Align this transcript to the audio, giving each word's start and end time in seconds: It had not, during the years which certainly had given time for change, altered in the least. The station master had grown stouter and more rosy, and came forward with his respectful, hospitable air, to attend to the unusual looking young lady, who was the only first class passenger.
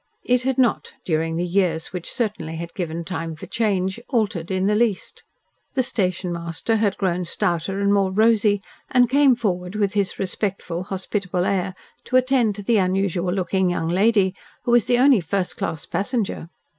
It 0.25 0.41
had 0.41 0.57
not, 0.57 0.93
during 1.05 1.35
the 1.35 1.45
years 1.45 1.93
which 1.93 2.11
certainly 2.11 2.55
had 2.55 2.73
given 2.73 3.03
time 3.05 3.35
for 3.35 3.45
change, 3.45 3.99
altered 4.09 4.49
in 4.49 4.65
the 4.65 4.73
least. 4.73 5.23
The 5.75 5.83
station 5.83 6.33
master 6.33 6.77
had 6.77 6.97
grown 6.97 7.23
stouter 7.23 7.79
and 7.79 7.93
more 7.93 8.09
rosy, 8.09 8.63
and 8.89 9.07
came 9.07 9.35
forward 9.35 9.75
with 9.75 9.93
his 9.93 10.17
respectful, 10.17 10.85
hospitable 10.85 11.45
air, 11.45 11.75
to 12.05 12.15
attend 12.17 12.55
to 12.55 12.63
the 12.63 12.77
unusual 12.79 13.31
looking 13.31 13.69
young 13.69 13.89
lady, 13.89 14.33
who 14.63 14.71
was 14.71 14.85
the 14.87 14.97
only 14.97 15.21
first 15.21 15.55
class 15.55 15.85
passenger. 15.85 16.49